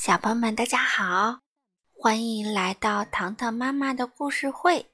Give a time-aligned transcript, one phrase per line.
[0.00, 1.40] 小朋友们，大家好，
[1.92, 4.92] 欢迎来到糖糖妈妈的故事会。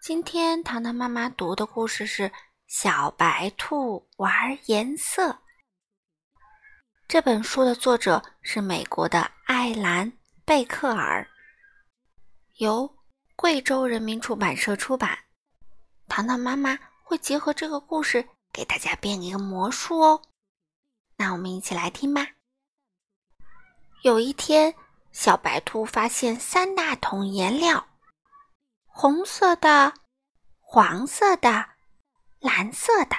[0.00, 2.22] 今天糖糖妈妈读的故事是
[2.66, 5.32] 《小白兔玩颜色》。
[7.06, 10.10] 这本书的作者是美国的艾兰·
[10.46, 11.28] 贝克尔，
[12.54, 12.90] 由
[13.36, 15.18] 贵州人民出版社出版。
[16.08, 20.22] 糖糖妈妈会结合这个故事给大家变一个魔术哦。
[21.18, 22.26] 那我们一起来听吧。
[24.04, 24.74] 有一天，
[25.12, 27.86] 小白兔发现三大桶颜料：
[28.84, 29.94] 红色的、
[30.60, 31.70] 黄色的、
[32.38, 33.16] 蓝色的。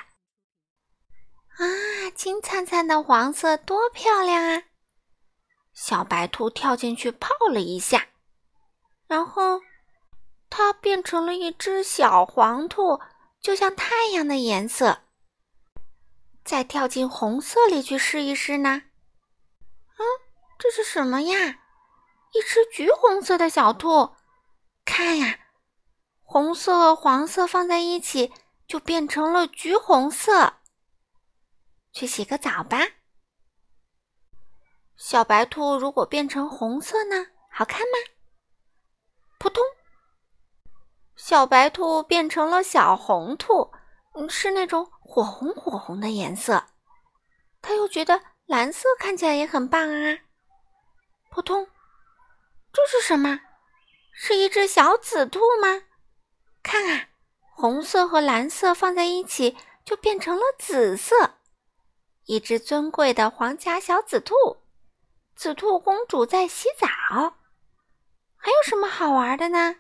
[1.58, 1.66] 啊，
[2.14, 4.62] 金灿灿的黄色多漂亮啊！
[5.74, 8.10] 小白兔跳进去泡了一下，
[9.08, 9.62] 然后
[10.52, 13.02] 它变成了一只小黄兔，
[13.42, 15.02] 就像太阳的颜色。
[16.44, 18.84] 再跳进红色里去试一试呢？
[20.58, 21.60] 这是什么呀？
[22.32, 24.16] 一只橘红色的小兔，
[24.84, 25.40] 看呀，
[26.22, 28.34] 红色黄色放在一起
[28.68, 30.56] 就变成了橘红色。
[31.94, 32.80] 去洗个澡吧。
[34.98, 37.28] 小白兔如果变成红色呢？
[37.50, 37.98] 好看吗？
[39.38, 39.64] 扑通！
[41.16, 43.72] 小白兔变成了小红兔，
[44.30, 46.66] 是那种火红火红的颜色。
[47.62, 50.20] 他又觉得蓝色看起来也很棒啊。
[51.36, 51.68] 扑通！
[52.72, 53.42] 这是什么？
[54.14, 55.84] 是一只小紫兔吗？
[56.64, 57.10] 看啊，
[57.42, 61.34] 红色和蓝色放在一起就变成了紫色。
[62.24, 64.34] 一只尊贵的皇家小紫兔，
[65.36, 66.88] 紫兔公主在洗澡。
[68.38, 69.76] 还有什么好玩的呢？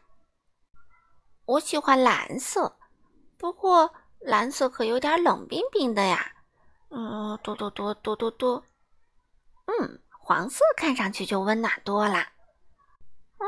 [1.45, 2.77] 我喜欢蓝色，
[3.37, 6.33] 不过蓝色可有点冷冰冰的呀。
[6.89, 8.65] 嗯，多多多多多多。
[9.67, 10.01] 嗯。
[10.27, 12.17] 黄色看上去就温暖多了。
[13.37, 13.45] 嗯，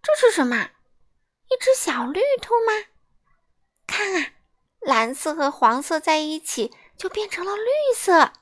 [0.00, 0.70] 这是什么？
[1.50, 2.72] 一只小绿兔吗？
[3.86, 4.32] 看啊，
[4.80, 8.32] 蓝色和黄色在一起就变成了绿色。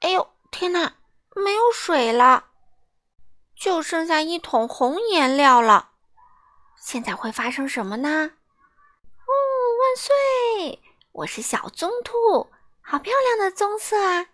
[0.00, 0.96] 哎呦，天哪，
[1.36, 2.46] 没有水了，
[3.54, 5.92] 就剩下一桶红颜料了。
[6.80, 8.08] 现在会发生什么呢？
[8.08, 9.30] 哦，
[9.78, 10.82] 万岁！
[11.12, 12.50] 我是小棕兔，
[12.80, 14.26] 好漂亮的棕色啊！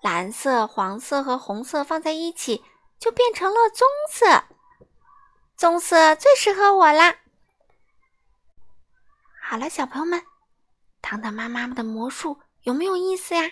[0.00, 2.64] 蓝色、黄色和红色放在一起，
[2.98, 4.44] 就变成了棕色。
[5.56, 7.16] 棕色最适合我啦！
[9.42, 10.22] 好了，小朋友们，
[11.02, 13.50] 糖糖妈妈们的魔术有没有意思呀？